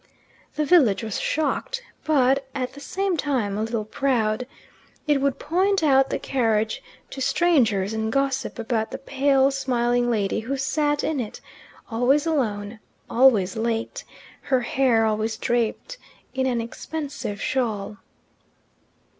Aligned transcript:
The 0.55 0.65
village 0.65 1.03
was 1.03 1.19
shocked, 1.19 1.83
but 2.05 2.47
at 2.55 2.73
the 2.73 2.79
same 2.79 3.17
time 3.17 3.55
a 3.55 3.61
little 3.61 3.85
proud; 3.85 4.47
it 5.05 5.21
would 5.21 5.37
point 5.37 5.83
out 5.83 6.09
the 6.09 6.17
carriage 6.17 6.81
to 7.11 7.21
strangers 7.21 7.93
and 7.93 8.11
gossip 8.11 8.57
about 8.57 8.89
the 8.89 8.97
pale 8.97 9.51
smiling 9.51 10.09
lady 10.09 10.39
who 10.39 10.57
sat 10.57 11.03
in 11.03 11.19
it, 11.19 11.39
always 11.91 12.25
alone, 12.25 12.79
always 13.11 13.55
late, 13.55 14.03
her 14.41 14.61
hair 14.61 15.05
always 15.05 15.37
draped 15.37 15.99
in 16.33 16.47
an 16.47 16.61
expensive 16.61 17.39
shawl. 17.39 17.97